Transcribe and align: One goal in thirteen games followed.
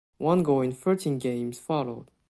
One 0.17 0.41
goal 0.41 0.61
in 0.61 0.71
thirteen 0.71 1.19
games 1.19 1.59
followed. 1.59 2.07